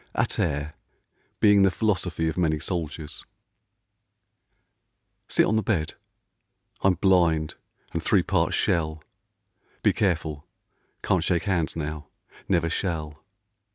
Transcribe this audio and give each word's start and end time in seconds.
A 0.15 0.25
TERRE. 0.25 0.73
(Being 1.41 1.61
the 1.61 1.69
philosophy 1.69 2.27
of 2.27 2.35
many 2.35 2.57
soldiers). 2.59 3.23
SIT 5.27 5.45
on 5.45 5.57
the 5.57 5.61
bed, 5.61 5.93
I'm 6.81 6.95
blind, 6.95 7.53
and 7.93 8.01
three 8.01 8.23
parts 8.23 8.55
shell, 8.55 9.03
Be 9.83 9.93
careful; 9.93 10.47
can't 11.03 11.23
shake 11.23 11.43
hands 11.43 11.75
now; 11.75 12.07
never 12.49 12.67
shall. 12.67 13.23